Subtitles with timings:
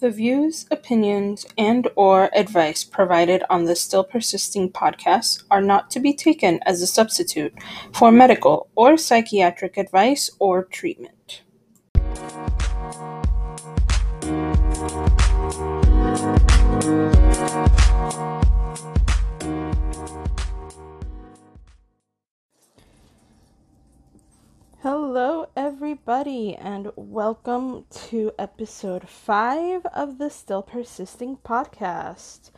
[0.00, 6.00] The views, opinions, and or advice provided on the Still Persisting podcast are not to
[6.00, 7.54] be taken as a substitute
[7.92, 11.42] for medical or psychiatric advice or treatment.
[24.82, 25.46] Hello,
[25.94, 32.50] everybody, and welcome to episode 5 of the Still Persisting podcast.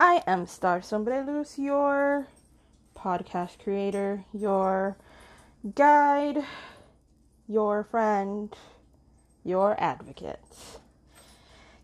[0.00, 2.26] I am Star Sombreluz, your
[2.96, 4.96] podcast creator, your
[5.76, 6.44] guide,
[7.46, 8.52] your friend,
[9.44, 10.40] your advocate.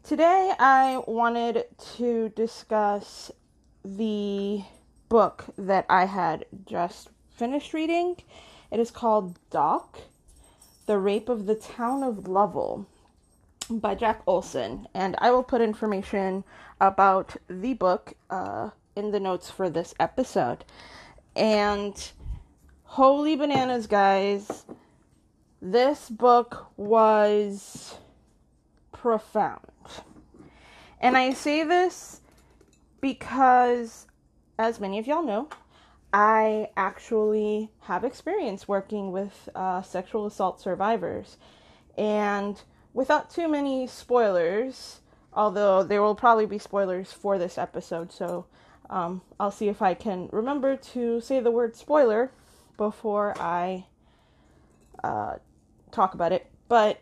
[0.02, 1.66] Today, I wanted
[1.98, 3.30] to discuss
[3.84, 4.64] the
[5.08, 8.16] book that I had just finished reading
[8.70, 9.98] it is called Doc,
[10.86, 12.86] The Rape of the Town of Lovell
[13.70, 14.88] by Jack Olsen.
[14.94, 16.44] And I will put information
[16.80, 20.64] about the book uh, in the notes for this episode.
[21.36, 22.10] And
[22.84, 24.64] holy bananas, guys,
[25.62, 27.96] this book was
[28.92, 29.60] profound.
[31.00, 32.20] And I say this
[33.00, 34.06] because,
[34.58, 35.48] as many of y'all know,
[36.12, 41.36] I actually have experience working with uh, sexual assault survivors.
[41.96, 42.60] And
[42.92, 45.00] without too many spoilers,
[45.32, 48.46] although there will probably be spoilers for this episode, so
[48.88, 52.32] um, I'll see if I can remember to say the word spoiler
[52.76, 53.86] before I
[55.04, 55.36] uh,
[55.92, 56.50] talk about it.
[56.68, 57.00] But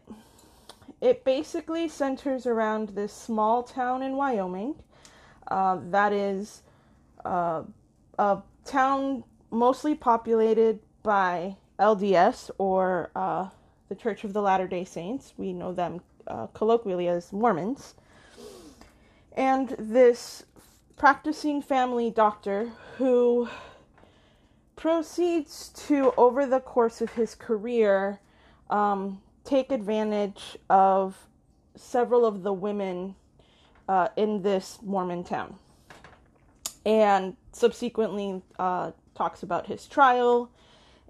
[1.01, 4.75] it basically centers around this small town in Wyoming
[5.47, 6.63] uh, that is
[7.25, 7.63] uh,
[8.19, 13.49] a town mostly populated by LDS or uh,
[13.89, 15.33] the Church of the Latter day Saints.
[15.37, 17.95] We know them uh, colloquially as Mormons.
[19.33, 20.45] And this
[20.97, 23.49] practicing family doctor who
[24.77, 28.21] proceeds to, over the course of his career,
[28.69, 31.17] um, take advantage of
[31.75, 33.15] several of the women
[33.89, 35.57] uh, in this Mormon town
[36.89, 40.51] and subsequently uh, talks about his trial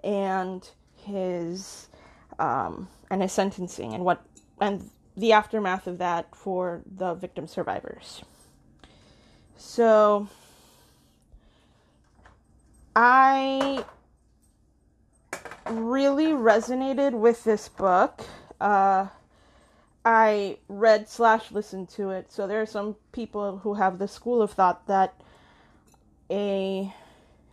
[0.03, 1.89] and his
[2.39, 4.25] um, and his sentencing and what
[4.61, 8.23] and the aftermath of that for the victim survivors.
[9.57, 10.29] So
[12.95, 13.85] I
[15.69, 18.23] really resonated with this book.
[18.61, 19.09] Uh,
[20.05, 22.33] I read slash listened to it.
[22.33, 25.21] So there are some people who have the school of thought that
[26.31, 26.93] a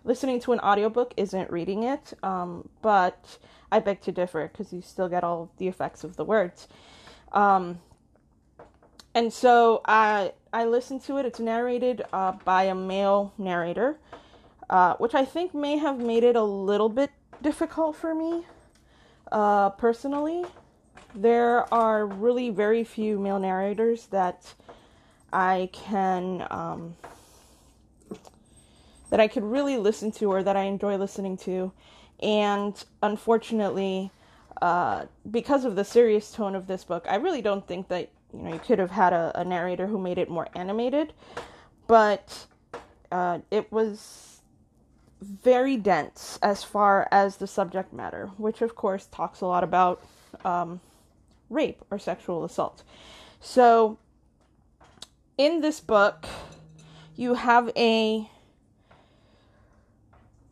[0.04, 3.38] listening to an audiobook isn't reading it, um, but
[3.72, 6.68] I beg to differ because you still get all the effects of the words.
[7.32, 7.80] Um,
[9.14, 11.26] and so I I listened to it.
[11.26, 13.98] It's narrated uh, by a male narrator,
[14.70, 18.46] uh, which I think may have made it a little bit difficult for me
[19.32, 20.46] uh, personally.
[21.14, 24.54] There are really very few male narrators that
[25.32, 26.96] I can um,
[29.10, 31.72] that I could really listen to or that I enjoy listening to.
[32.22, 34.12] And unfortunately,
[34.62, 38.42] uh, because of the serious tone of this book, I really don't think that you
[38.42, 41.14] know you could have had a, a narrator who made it more animated.
[41.88, 42.48] But
[43.12, 44.42] uh, it was
[45.22, 50.04] very dense as far as the subject matter, which of course talks a lot about
[50.44, 50.80] um,
[51.50, 52.84] rape or sexual assault.
[53.40, 53.98] So,
[55.38, 56.26] in this book,
[57.16, 58.30] you have a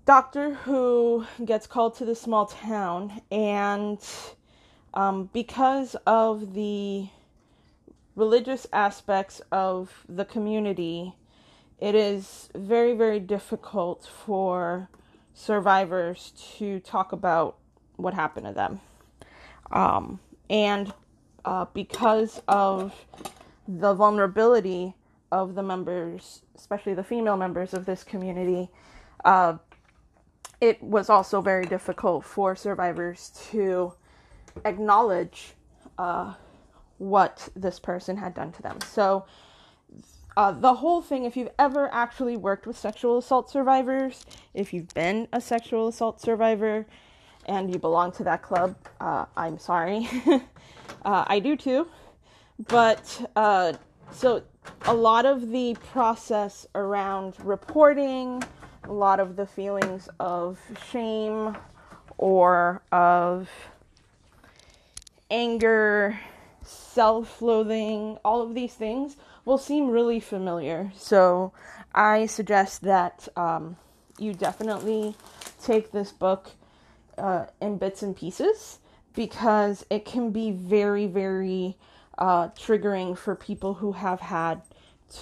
[0.05, 3.99] doctor who gets called to the small town, and
[4.93, 7.07] um, because of the
[8.15, 11.15] religious aspects of the community,
[11.79, 14.89] it is very, very difficult for
[15.33, 17.57] survivors to talk about
[17.95, 18.79] what happened to them.
[19.71, 20.93] Um, and
[21.45, 22.93] uh, because of
[23.67, 24.94] the vulnerability
[25.31, 28.69] of the members, especially the female members of this community,
[29.25, 29.57] uh,
[30.63, 33.92] it was also very difficult for survivors to
[34.63, 35.56] acknowledge
[35.98, 36.33] uh,
[37.00, 38.80] what this person had done to them.
[38.80, 39.25] So,
[40.38, 44.88] uh, the whole thing, if you've ever actually worked with sexual assault survivors, if you've
[44.94, 46.86] been a sexual assault survivor
[47.45, 50.07] and you belong to that club, uh, I'm sorry.
[51.06, 51.88] Uh, I do too.
[52.69, 53.74] But uh,
[54.12, 54.42] so
[54.86, 58.42] a lot of the process around reporting,
[58.83, 60.59] a lot of the feelings of
[60.89, 61.57] shame
[62.18, 63.50] or of
[65.31, 66.19] anger,
[66.62, 70.91] self loathing, all of these things will seem really familiar.
[70.95, 71.51] So
[71.94, 73.77] I suggest that um,
[74.18, 75.15] you definitely
[75.62, 76.51] take this book
[77.18, 78.80] uh, in bits and pieces
[79.13, 81.77] because it can be very, very
[82.18, 84.62] uh, triggering for people who have had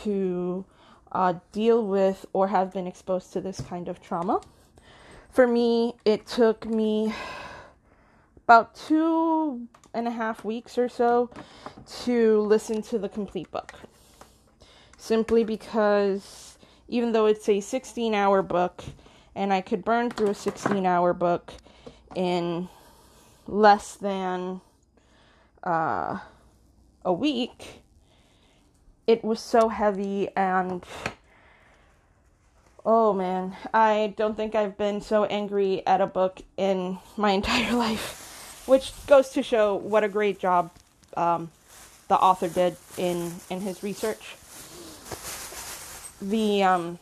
[0.03, 0.65] to
[1.11, 4.41] uh, deal with or have been exposed to this kind of trauma.
[5.29, 7.13] For me, it took me
[8.43, 11.29] about two and a half weeks or so
[12.03, 13.73] to listen to the complete book.
[14.97, 18.83] Simply because even though it's a 16 hour book
[19.35, 21.53] and I could burn through a 16 hour book
[22.15, 22.67] in
[23.47, 24.61] less than
[25.63, 26.19] uh,
[27.03, 27.80] a week,
[29.07, 30.83] it was so heavy and
[32.85, 37.73] oh man, I don't think I've been so angry at a book in my entire
[37.73, 40.71] life, which goes to show what a great job
[41.15, 41.51] um,
[42.07, 44.35] the author did in in his research.
[46.21, 46.99] The um,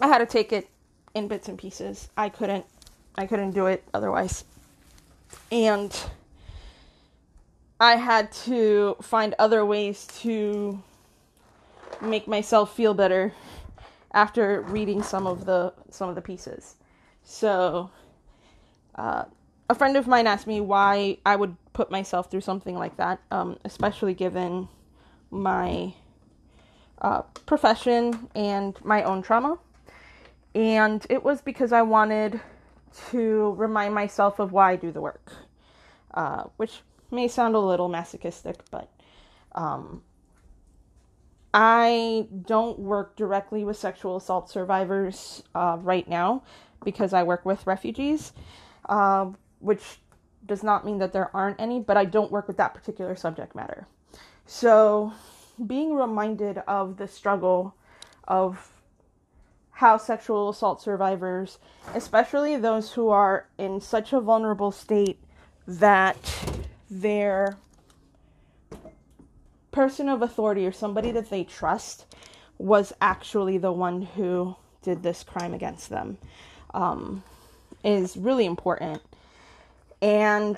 [0.00, 0.68] I had to take it
[1.14, 2.08] in bits and pieces.
[2.16, 2.66] I couldn't
[3.16, 4.44] I couldn't do it otherwise.
[5.50, 5.96] And
[7.80, 10.82] I had to find other ways to
[12.00, 13.32] make myself feel better
[14.12, 16.76] after reading some of the some of the pieces.
[17.22, 17.90] So
[18.94, 19.24] uh,
[19.68, 23.20] a friend of mine asked me why I would put myself through something like that,
[23.30, 24.68] um, especially given
[25.30, 25.94] my
[27.02, 29.58] uh, profession and my own trauma.
[30.54, 32.40] And it was because I wanted
[33.10, 35.32] to remind myself of why I do the work,
[36.14, 38.88] uh, which may sound a little masochistic, but
[39.54, 40.02] um,
[41.58, 46.42] I don't work directly with sexual assault survivors uh, right now
[46.84, 48.34] because I work with refugees,
[48.90, 49.30] uh,
[49.60, 50.00] which
[50.44, 53.54] does not mean that there aren't any, but I don't work with that particular subject
[53.54, 53.86] matter.
[54.44, 55.14] So,
[55.66, 57.74] being reminded of the struggle
[58.28, 58.70] of
[59.70, 61.58] how sexual assault survivors,
[61.94, 65.24] especially those who are in such a vulnerable state
[65.66, 66.18] that
[66.90, 67.56] their
[69.76, 72.06] person of authority or somebody that they trust
[72.56, 76.16] was actually the one who did this crime against them
[76.72, 77.22] um,
[77.84, 79.02] is really important.
[80.00, 80.56] And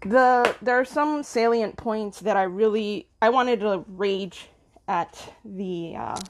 [0.00, 4.48] the there are some salient points that I really I wanted to rage
[4.88, 6.20] at the uh,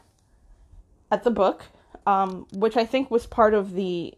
[1.12, 1.62] at the book,
[2.04, 4.12] um, which I think was part of the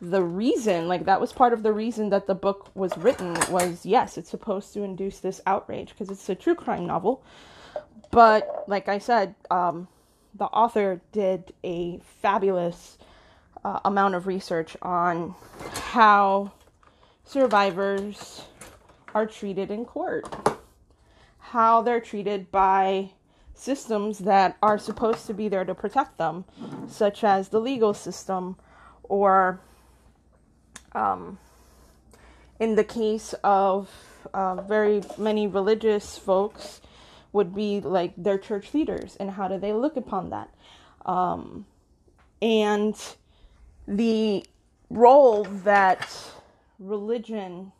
[0.00, 3.86] the reason like that was part of the reason that the book was written was
[3.86, 7.22] yes it's supposed to induce this outrage because it's a true crime novel.
[8.10, 9.88] But like i said um,
[10.34, 12.98] the author did a fabulous
[13.64, 15.34] uh, amount of research on
[15.92, 16.52] how
[17.24, 18.42] survivors
[19.14, 20.28] are treated in court
[21.38, 23.10] how they're treated by
[23.54, 26.44] systems that are supposed to be there to protect them
[26.86, 28.56] such as the legal system
[29.04, 29.60] or
[30.96, 31.38] um,
[32.58, 33.90] in the case of
[34.34, 36.80] uh, very many religious folks,
[37.32, 40.48] would be like their church leaders and how do they look upon that.
[41.04, 41.66] Um,
[42.40, 42.96] and
[43.86, 44.44] the
[44.88, 46.08] role that
[46.78, 47.72] religion,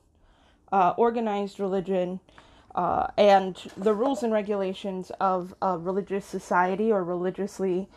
[0.70, 2.20] uh, organized religion,
[2.74, 7.88] uh, and the rules and regulations of a religious society or religiously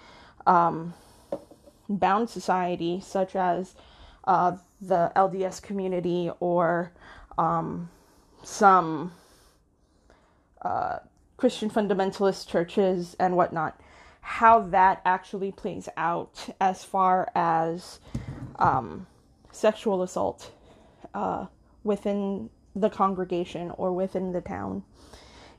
[0.48, 0.94] um,
[1.89, 3.75] bound society, such as
[4.26, 6.92] uh, the LDS community or
[7.38, 7.90] um,
[8.44, 9.12] some
[10.62, 11.00] uh,
[11.38, 13.80] Christian fundamentalist churches and whatnot,
[14.22, 18.00] how that actually plays out as far as
[18.58, 19.08] um,
[19.52, 20.52] sexual assault
[21.14, 21.46] uh,
[21.84, 24.84] within the congregation or within the town,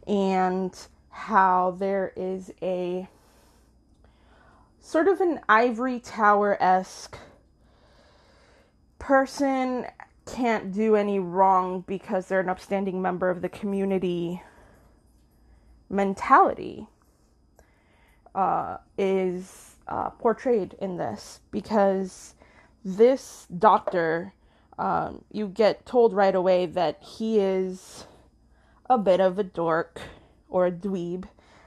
[0.07, 0.77] and
[1.09, 3.09] how there is a
[4.81, 7.19] sort of an ivory tower esque
[9.01, 9.87] person
[10.27, 14.41] can't do any wrong because they're an upstanding member of the community
[15.89, 16.87] mentality
[18.35, 22.35] uh, is uh, portrayed in this because
[22.85, 24.33] this doctor,
[24.79, 28.07] um, you get told right away that he is
[28.89, 30.01] a bit of a dork
[30.49, 31.25] or a dweeb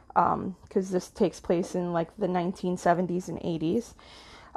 [0.08, 3.94] because um, this takes place in like the 1970s and 80s.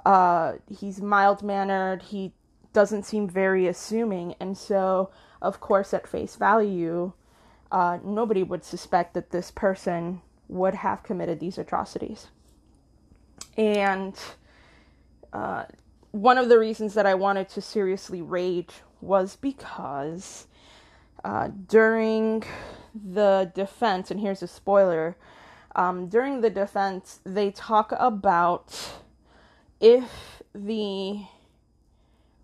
[0.05, 2.03] Uh, he's mild mannered.
[2.03, 2.33] He
[2.77, 4.35] doesn't seem very assuming.
[4.39, 7.13] And so, of course, at face value,
[7.73, 12.27] uh, nobody would suspect that this person would have committed these atrocities.
[13.57, 14.15] And
[15.33, 15.65] uh,
[16.11, 20.47] one of the reasons that I wanted to seriously rage was because
[21.25, 22.45] uh, during
[22.95, 25.17] the defense, and here's a spoiler.
[25.75, 28.99] Um, during the defense, they talk about
[29.81, 31.25] if the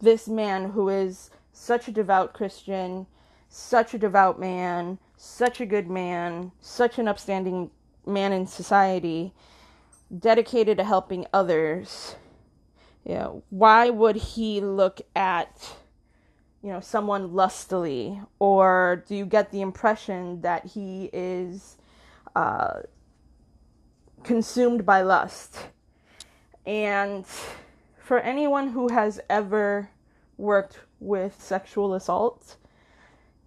[0.03, 3.07] this man who is such a devout Christian,
[3.49, 7.71] such a devout man, such a good man, such an upstanding
[8.05, 9.33] man in society,
[10.19, 12.17] dedicated to helping others,
[13.05, 15.75] you know, why would he look at
[16.63, 18.21] you know someone lustily?
[18.39, 21.77] Or do you get the impression that he is
[22.37, 22.81] uh,
[24.23, 25.59] consumed by lust?
[26.65, 27.27] And
[27.99, 29.91] for anyone who has ever
[30.43, 32.57] worked with sexual assault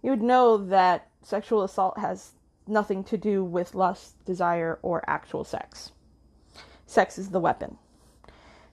[0.02, 2.32] you would know that sexual assault has
[2.68, 5.92] nothing to do with lust desire or actual sex
[6.86, 7.78] sex is the weapon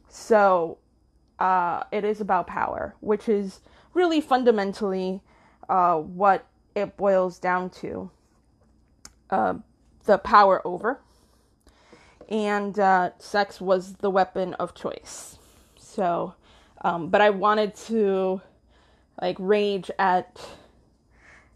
[0.09, 0.79] so
[1.39, 3.61] uh, it is about power which is
[3.95, 5.21] really fundamentally
[5.69, 8.11] uh, what it boils down to
[9.31, 9.55] uh,
[10.05, 11.01] the power over.
[12.29, 15.39] And uh, sex was the weapon of choice.
[15.77, 16.35] So,
[16.83, 18.41] um, but I wanted to
[19.21, 20.41] like rage at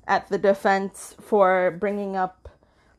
[0.08, 2.48] at the defense for bringing up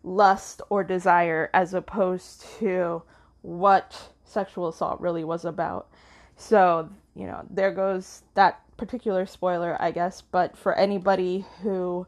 [0.03, 3.01] lust or desire as opposed to
[3.41, 5.87] what sexual assault really was about.
[6.35, 12.07] So, you know, there goes that particular spoiler, I guess, but for anybody who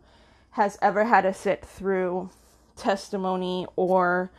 [0.52, 2.30] has ever had to sit through
[2.76, 4.32] testimony or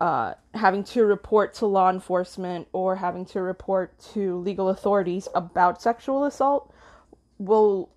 [0.00, 5.80] uh, having to report to law enforcement or having to report to legal authorities about
[5.80, 6.72] sexual assault
[7.38, 7.90] will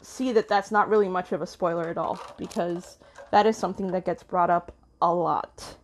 [0.00, 2.98] see that that's not really much of a spoiler at all because
[3.30, 5.76] that is something that gets brought up a lot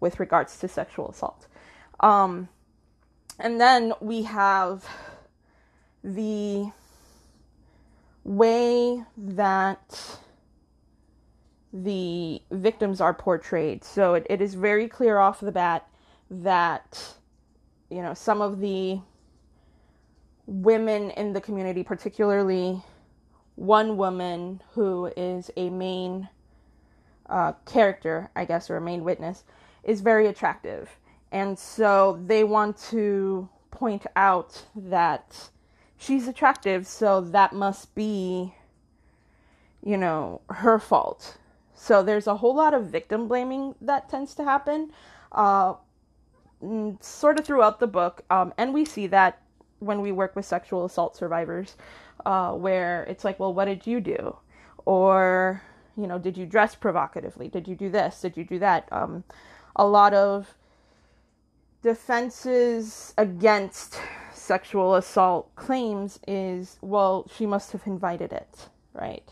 [0.00, 1.46] with regards to sexual assault.
[2.00, 2.48] Um,
[3.38, 4.86] and then we have
[6.02, 6.70] the
[8.24, 10.18] way that
[11.72, 13.84] the victims are portrayed.
[13.84, 15.88] So it, it is very clear off the bat
[16.30, 17.16] that,
[17.90, 19.00] you know, some of the
[20.46, 22.82] women in the community, particularly
[23.54, 26.28] one woman who is a main
[27.28, 29.44] uh, character, I guess, or a main witness,
[29.84, 30.90] is very attractive.
[31.30, 35.50] And so they want to point out that
[35.96, 38.54] she's attractive, so that must be,
[39.82, 41.38] you know, her fault.
[41.74, 44.92] So there's a whole lot of victim blaming that tends to happen,
[45.32, 45.74] uh,
[47.00, 48.22] sort of throughout the book.
[48.30, 49.40] Um, and we see that
[49.80, 51.76] when we work with sexual assault survivors,
[52.24, 54.36] uh, where it's like, well, what did you do?
[54.84, 55.62] Or,
[55.96, 57.48] you know, did you dress provocatively?
[57.48, 58.20] Did you do this?
[58.20, 58.88] Did you do that?
[58.92, 59.24] Um,
[59.74, 60.54] a lot of
[61.82, 64.00] defenses against
[64.32, 69.28] sexual assault claims is, well, she must have invited it, right?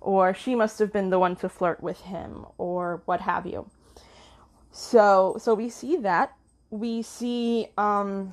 [0.00, 3.68] Or she must have been the one to flirt with him, or what have you.
[4.72, 6.34] So, so we see that.
[6.70, 8.32] We see um,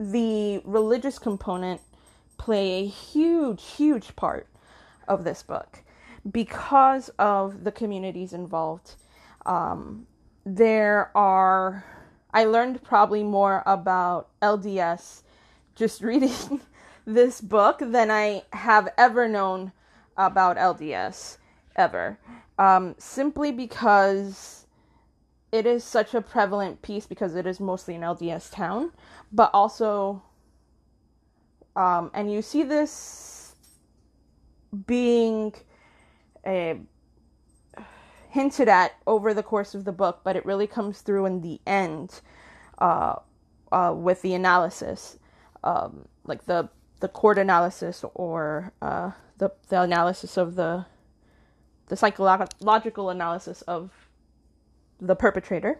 [0.00, 1.80] the religious component
[2.38, 4.48] play a huge, huge part
[5.06, 5.82] of this book
[6.30, 8.94] because of the communities involved.
[9.46, 10.06] Um,
[10.44, 11.84] there are
[12.34, 15.22] I learned probably more about LDS
[15.74, 16.60] just reading
[17.06, 19.72] this book than I have ever known
[20.16, 21.38] about LDS
[21.76, 22.18] ever.
[22.58, 24.66] Um, simply because
[25.50, 28.92] it is such a prevalent piece because it is mostly an LDS town,
[29.30, 30.22] but also,
[31.76, 33.54] um, and you see this
[34.86, 35.52] being
[36.46, 36.78] a
[38.30, 41.60] hinted at over the course of the book, but it really comes through in the
[41.66, 42.22] end
[42.78, 43.16] uh,
[43.70, 45.18] uh, with the analysis,
[45.64, 46.68] um, like the
[47.02, 50.86] the court analysis or uh, the the analysis of the
[51.88, 53.90] the psychological analysis of
[55.00, 55.78] the perpetrator.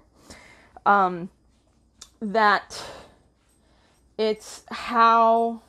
[0.85, 1.31] Um,
[2.21, 2.85] that
[4.19, 5.63] it's how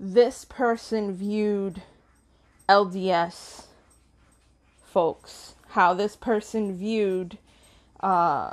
[0.00, 1.82] this person viewed
[2.68, 3.66] LDS
[4.82, 7.36] folks how this person viewed,
[7.98, 8.52] uh,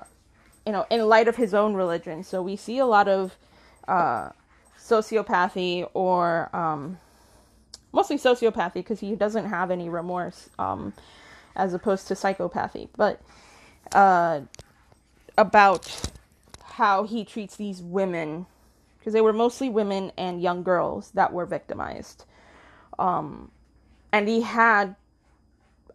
[0.65, 2.23] you know, in light of his own religion.
[2.23, 3.37] So we see a lot of
[3.87, 4.29] uh,
[4.81, 6.97] sociopathy or um,
[7.91, 10.93] mostly sociopathy because he doesn't have any remorse um,
[11.55, 12.89] as opposed to psychopathy.
[12.95, 13.21] But
[13.93, 14.41] uh,
[15.37, 16.11] about
[16.63, 18.45] how he treats these women
[18.97, 22.25] because they were mostly women and young girls that were victimized.
[22.99, 23.49] Um,
[24.11, 24.95] and he had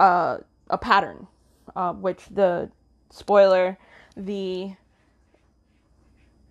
[0.00, 0.38] uh,
[0.69, 1.28] a pattern,
[1.76, 2.69] uh, which the
[3.11, 3.78] spoiler,
[4.16, 4.73] the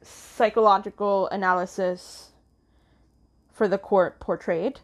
[0.06, 2.32] psychological analysis
[3.52, 4.80] for the court portrayed.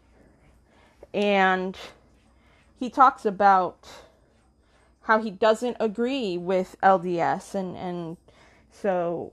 [1.14, 1.76] and
[2.78, 3.88] he talks about
[5.02, 8.16] how he doesn't agree with LDS and and
[8.70, 9.32] so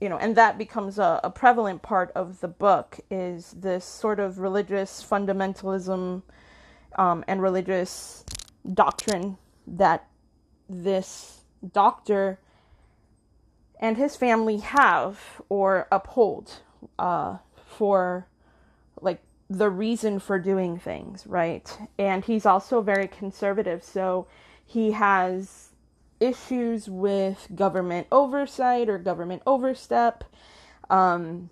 [0.00, 4.20] you know and that becomes a, a prevalent part of the book is this sort
[4.20, 6.22] of religious fundamentalism
[6.96, 8.24] um, and religious
[8.74, 10.06] doctrine that
[10.68, 11.40] this
[11.72, 12.38] doctor
[13.80, 16.60] and his family have or uphold
[16.98, 18.26] uh, for
[19.00, 21.78] like the reason for doing things, right?
[21.98, 24.26] And he's also very conservative, so
[24.64, 25.70] he has
[26.20, 30.24] issues with government oversight or government overstep.
[30.90, 31.50] Um,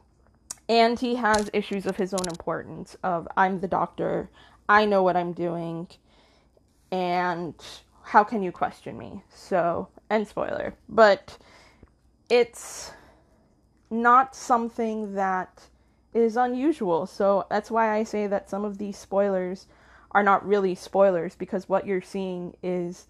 [0.69, 4.31] and he has issues of his own importance of I'm the doctor,
[4.69, 5.87] I know what I'm doing,
[6.91, 7.55] and
[8.03, 9.23] how can you question me?
[9.33, 11.39] So, and spoiler, but
[12.29, 12.93] it's
[13.91, 15.69] not something that
[16.13, 17.07] is unusual.
[17.07, 19.67] So that's why I say that some of these spoilers
[20.13, 23.07] are not really spoilers because what you're seeing is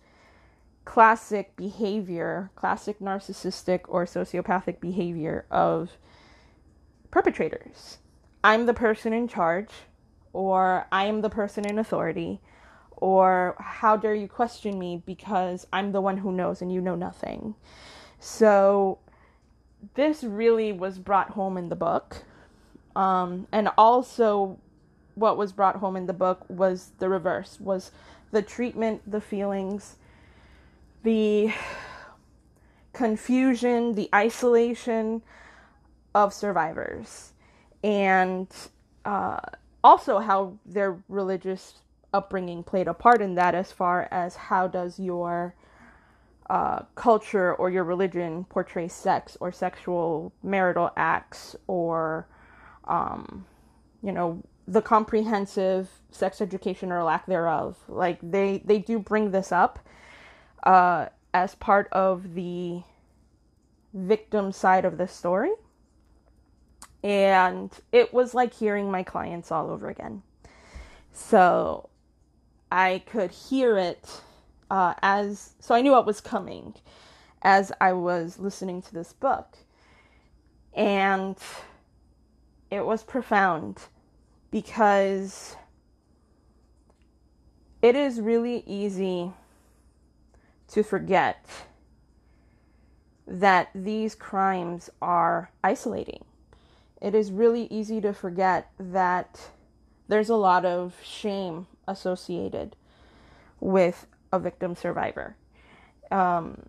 [0.85, 5.99] classic behavior, classic narcissistic or sociopathic behavior of
[7.11, 7.99] perpetrators.
[8.43, 9.71] I'm the person in charge,
[10.33, 12.41] or I am the person in authority,
[12.93, 16.95] or how dare you question me because I'm the one who knows and you know
[16.95, 17.55] nothing.
[18.21, 18.99] So
[19.95, 22.25] this really was brought home in the book.
[22.95, 24.59] Um, and also
[25.17, 27.91] what was brought home in the book was the reverse was
[28.31, 29.97] the treatment the feelings
[31.03, 31.53] the
[32.93, 35.23] confusion the isolation
[36.15, 37.33] of survivors
[37.83, 38.49] and
[39.05, 39.41] uh,
[39.83, 41.75] also how their religious
[42.13, 45.55] upbringing played a part in that as far as how does your
[46.49, 52.27] uh, culture or your religion portray sex or sexual marital acts or,
[52.85, 53.45] um,
[54.03, 57.77] you know, the comprehensive sex education or lack thereof.
[57.89, 59.79] Like they they do bring this up
[60.63, 62.83] uh, as part of the
[63.93, 65.53] victim side of the story,
[67.03, 70.23] and it was like hearing my clients all over again.
[71.13, 71.89] So
[72.71, 74.21] I could hear it
[74.71, 76.75] uh, as so I knew what was coming
[77.43, 79.59] as I was listening to this book,
[80.75, 81.37] and
[82.71, 83.81] it was profound
[84.51, 85.57] because
[87.83, 89.33] it is really easy
[90.69, 91.47] to forget
[93.27, 96.25] that these crimes are isolating.
[97.01, 99.51] It is really easy to forget that
[100.09, 102.77] there's a lot of shame associated
[103.61, 105.37] with a victim survivor
[106.11, 106.63] um,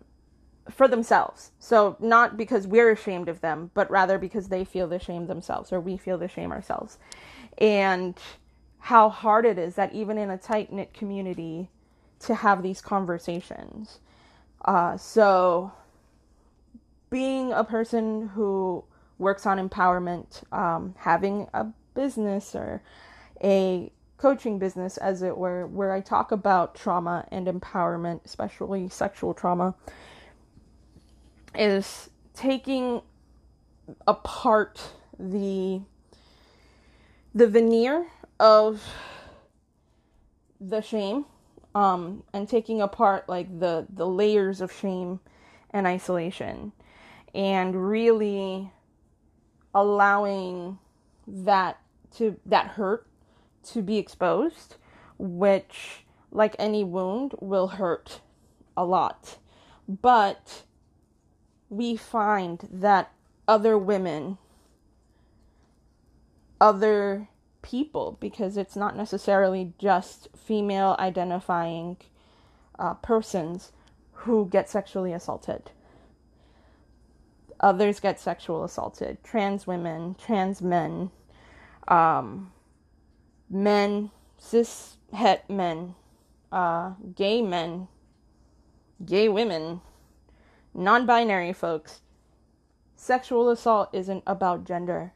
[0.70, 1.52] for themselves.
[1.58, 5.72] So, not because we're ashamed of them, but rather because they feel the shame themselves
[5.72, 6.98] or we feel the shame ourselves.
[7.58, 8.18] And
[8.78, 11.68] how hard it is that even in a tight knit community
[12.20, 14.00] to have these conversations.
[14.64, 15.72] Uh, so,
[17.10, 18.84] being a person who
[19.18, 22.82] works on empowerment, um, having a business or
[23.42, 29.32] a coaching business, as it were, where I talk about trauma and empowerment, especially sexual
[29.32, 29.74] trauma,
[31.54, 33.00] is taking
[34.06, 35.80] apart the
[37.34, 38.06] the veneer
[38.40, 38.82] of
[40.60, 41.24] the shame
[41.74, 45.20] um, and taking apart like the the layers of shame
[45.70, 46.72] and isolation
[47.34, 48.70] and really
[49.74, 50.78] allowing
[51.26, 51.78] that
[52.16, 53.07] to that hurt
[53.72, 54.76] to be exposed,
[55.18, 58.20] which, like any wound, will hurt
[58.76, 59.38] a lot.
[59.88, 60.62] But
[61.70, 63.12] we find that
[63.46, 64.38] other women,
[66.60, 67.28] other
[67.62, 71.96] people, because it's not necessarily just female identifying
[72.78, 73.72] uh, persons
[74.12, 75.70] who get sexually assaulted.
[77.60, 79.18] Others get sexual assaulted.
[79.24, 81.10] Trans women, trans men,
[81.88, 82.52] um,
[83.50, 85.94] men, cis het men,
[86.52, 87.88] uh, gay men,
[89.04, 89.80] gay women,
[90.74, 92.00] non binary folks.
[92.96, 95.12] Sexual assault isn't about gender.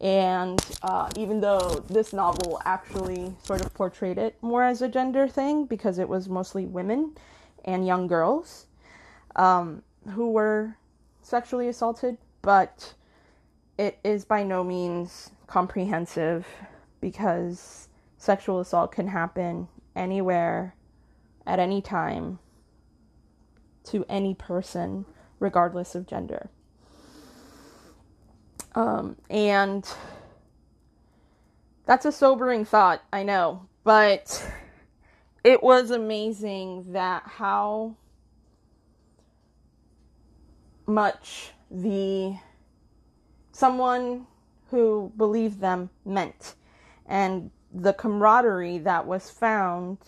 [0.00, 5.26] And uh, even though this novel actually sort of portrayed it more as a gender
[5.26, 7.16] thing because it was mostly women
[7.64, 8.66] and young girls
[9.34, 10.76] um, who were
[11.22, 12.94] sexually assaulted, but
[13.76, 16.46] it is by no means comprehensive
[17.00, 20.74] because sexual assault can happen anywhere,
[21.46, 22.38] at any time,
[23.84, 25.04] to any person,
[25.40, 26.50] regardless of gender.
[28.74, 29.86] Um, and
[31.88, 34.46] That's a sobering thought, I know, but
[35.42, 37.96] it was amazing that how
[40.86, 42.36] much the
[43.52, 44.26] someone
[44.70, 46.56] who believed them meant
[47.08, 49.98] and the camaraderie that was found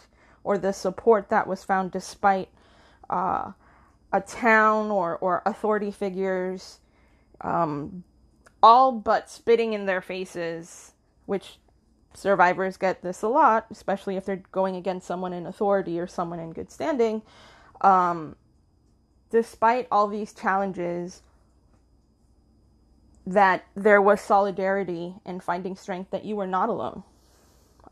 [0.44, 2.48] or the support that was found despite
[3.08, 3.52] uh,
[4.12, 6.78] a town or, or authority figures
[7.40, 8.04] um,
[8.62, 10.92] all but spitting in their faces,
[11.26, 11.58] which
[12.14, 16.38] survivors get this a lot, especially if they're going against someone in authority or someone
[16.38, 17.22] in good standing.
[17.80, 18.36] Um,
[19.30, 21.22] despite all these challenges,
[23.26, 27.02] that there was solidarity and finding strength that you were not alone,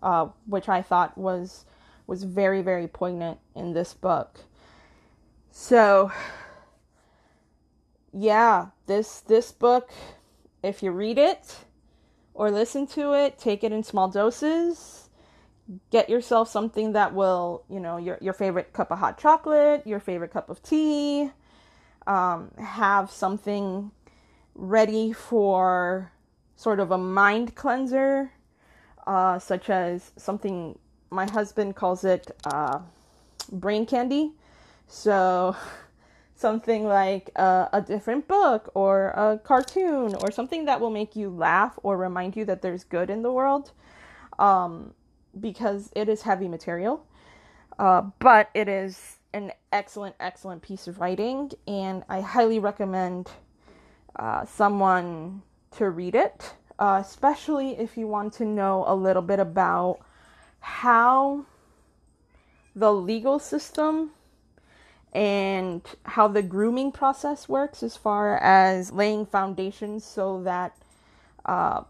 [0.02, 1.64] uh, which I thought was
[2.06, 4.40] was very very poignant in this book.
[5.50, 6.12] So,
[8.12, 9.90] yeah, this this book,
[10.62, 11.56] if you read it
[12.32, 15.10] or listen to it, take it in small doses.
[15.90, 20.00] Get yourself something that will, you know, your your favorite cup of hot chocolate, your
[20.00, 21.30] favorite cup of tea.
[22.06, 23.90] Um, have something
[24.58, 26.12] ready for
[26.56, 28.32] sort of a mind cleanser,
[29.06, 30.76] uh, such as something
[31.10, 32.80] my husband calls it uh,
[33.52, 34.32] brain candy.
[34.88, 35.56] So,
[36.34, 41.30] something like a, a, different book or a cartoon or something that will make you
[41.30, 43.72] laugh or remind you that there's good in the world
[44.38, 44.94] um,
[45.40, 47.04] because it is heavy material.
[47.78, 53.30] Uh, but it is an excellent, excellent piece of writing, and I highly recommend
[54.16, 55.42] uh, someone
[55.76, 59.98] to read it, uh, especially if you want to know a little bit about
[60.60, 61.44] how
[62.74, 64.10] the legal system
[65.12, 70.76] and how the grooming process works as far as laying foundations so that
[71.46, 71.82] uh,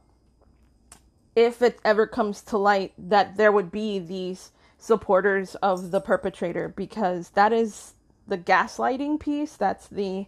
[1.35, 6.69] if it ever comes to light that there would be these supporters of the perpetrator
[6.69, 7.95] because that is
[8.29, 10.27] the gaslighting piece that's the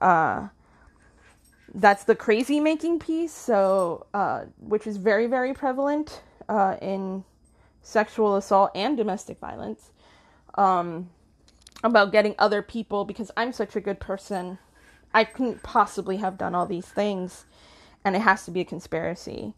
[0.00, 0.48] uh,
[1.78, 7.24] that's the crazy making piece, so uh, which is very very prevalent uh, in
[7.82, 9.90] sexual assault and domestic violence.
[10.54, 11.10] Um,
[11.84, 14.58] about getting other people because I'm such a good person.
[15.14, 17.46] I couldn't possibly have done all these things,
[18.04, 19.54] and it has to be a conspiracy.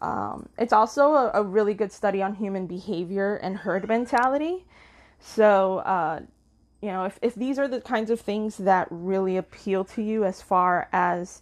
[0.00, 4.66] Um, it's also a, a, really good study on human behavior and herd mentality.
[5.18, 6.20] So, uh,
[6.82, 10.24] you know, if, if these are the kinds of things that really appeal to you
[10.24, 11.40] as far as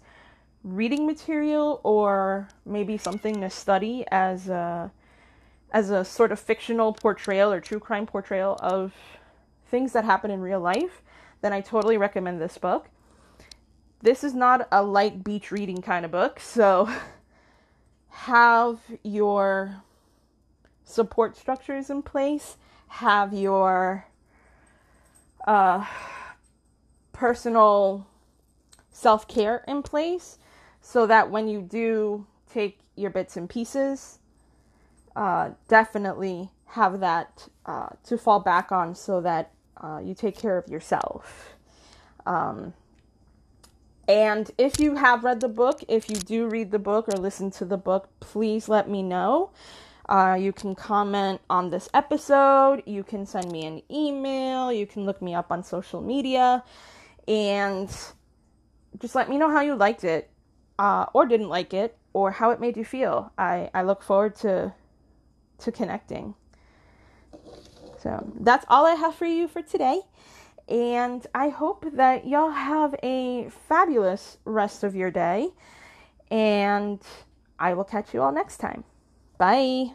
[0.64, 4.90] reading material or maybe something to study as a
[5.70, 8.94] as a sort of fictional portrayal or true crime portrayal of
[9.68, 11.02] things that happen in real life,
[11.42, 12.86] then I totally recommend this book.
[14.00, 16.88] This is not a light beach reading kind of book, so
[18.08, 19.82] have your
[20.84, 24.06] support structures in place, have your
[25.44, 25.84] uh,
[27.12, 28.06] personal
[28.92, 30.38] self care in place
[30.86, 34.18] so that when you do take your bits and pieces,
[35.16, 39.50] uh, definitely have that uh, to fall back on so that
[39.82, 41.54] uh, you take care of yourself.
[42.26, 42.74] Um,
[44.06, 47.50] and if you have read the book, if you do read the book or listen
[47.52, 49.52] to the book, please let me know.
[50.06, 52.82] Uh, you can comment on this episode.
[52.84, 54.70] You can send me an email.
[54.70, 56.62] You can look me up on social media.
[57.26, 57.88] And
[59.00, 60.30] just let me know how you liked it
[60.78, 63.32] uh, or didn't like it or how it made you feel.
[63.38, 64.74] I, I look forward to
[65.58, 66.34] to connecting.
[68.02, 70.02] So that's all I have for you for today.
[70.68, 75.50] And I hope that y'all have a fabulous rest of your day.
[76.30, 77.00] And
[77.58, 78.84] I will catch you all next time.
[79.38, 79.94] Bye.